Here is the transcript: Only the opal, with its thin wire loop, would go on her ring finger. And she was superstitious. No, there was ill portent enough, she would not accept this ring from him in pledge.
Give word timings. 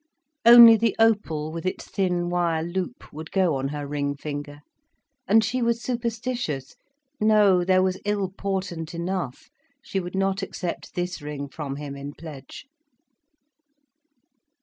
Only 0.47 0.77
the 0.77 0.95
opal, 0.97 1.51
with 1.51 1.63
its 1.63 1.87
thin 1.87 2.27
wire 2.31 2.63
loop, 2.63 3.13
would 3.13 3.29
go 3.29 3.53
on 3.55 3.67
her 3.67 3.85
ring 3.85 4.15
finger. 4.17 4.61
And 5.27 5.43
she 5.43 5.61
was 5.61 5.83
superstitious. 5.83 6.75
No, 7.19 7.63
there 7.63 7.83
was 7.83 7.99
ill 8.03 8.31
portent 8.35 8.95
enough, 8.95 9.51
she 9.79 9.99
would 9.99 10.15
not 10.15 10.41
accept 10.41 10.95
this 10.95 11.21
ring 11.21 11.47
from 11.49 11.75
him 11.75 11.95
in 11.95 12.15
pledge. 12.15 12.65